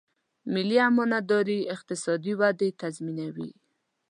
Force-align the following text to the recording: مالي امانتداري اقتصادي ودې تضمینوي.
مالي 0.53 0.77
امانتداري 0.87 1.59
اقتصادي 1.75 2.33
ودې 2.39 2.69
تضمینوي. 2.81 3.51